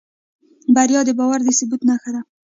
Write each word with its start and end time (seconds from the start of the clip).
بریا 0.75 1.01
د 1.05 1.09
باور 1.19 1.39
د 1.43 1.49
ثبوت 1.57 1.81
نښه 1.89 2.09
ده. 2.15 2.21